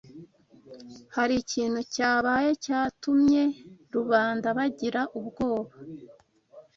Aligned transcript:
hari 1.15 1.33
ikintu 1.43 1.79
cyabaye 1.93 2.49
cyatumye 2.65 3.43
rubanda 3.95 4.47
bagira 4.57 5.01
ubwoba 5.19 5.73